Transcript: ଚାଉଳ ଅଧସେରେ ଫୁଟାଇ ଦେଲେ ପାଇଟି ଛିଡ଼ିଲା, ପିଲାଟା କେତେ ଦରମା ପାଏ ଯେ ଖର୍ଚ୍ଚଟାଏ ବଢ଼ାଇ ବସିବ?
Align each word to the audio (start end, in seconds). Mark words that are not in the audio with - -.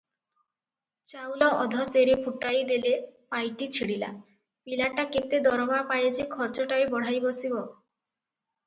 ଚାଉଳ 1.11 1.49
ଅଧସେରେ 1.65 2.15
ଫୁଟାଇ 2.23 2.63
ଦେଲେ 2.71 2.95
ପାଇଟି 3.35 3.69
ଛିଡ଼ିଲା, 3.77 4.11
ପିଲାଟା 4.71 5.07
କେତେ 5.13 5.43
ଦରମା 5.51 5.87
ପାଏ 5.95 6.11
ଯେ 6.21 6.29
ଖର୍ଚ୍ଚଟାଏ 6.37 6.91
ବଢ଼ାଇ 6.97 7.23
ବସିବ? 7.29 7.63